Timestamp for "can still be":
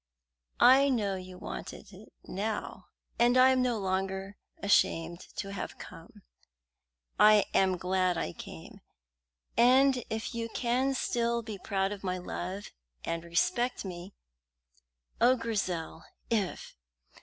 10.55-11.59